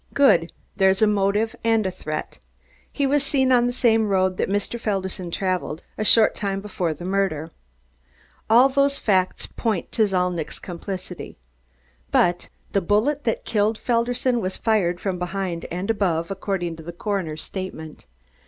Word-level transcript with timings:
Good! 0.15 0.51
There's 0.77 1.03
a 1.03 1.05
motive 1.05 1.55
and 1.63 1.85
a 1.85 1.91
threat. 1.91 2.39
He 2.91 3.05
was 3.05 3.23
seen 3.23 3.51
on 3.51 3.67
the 3.67 3.71
same 3.71 4.07
road 4.07 4.37
that 4.37 4.49
Mr. 4.49 4.79
Felderson 4.79 5.29
traveled, 5.29 5.83
a 5.95 6.03
short 6.03 6.33
time 6.33 6.59
before 6.59 6.95
the 6.95 7.05
murder. 7.05 7.51
All 8.49 8.67
those 8.67 8.97
facts 8.97 9.45
point 9.45 9.91
to 9.91 10.07
Zalnitch's 10.07 10.57
complicity. 10.57 11.37
But 12.09 12.49
the 12.71 12.81
bullet 12.81 13.25
that 13.25 13.45
killed 13.45 13.77
Felderson 13.77 14.41
was 14.41 14.57
fired 14.57 14.99
from 14.99 15.19
behind 15.19 15.65
and 15.69 15.91
above, 15.91 16.31
according 16.31 16.77
to 16.77 16.83
the 16.83 16.93
coroner's 16.93 17.43
statement. 17.43 18.07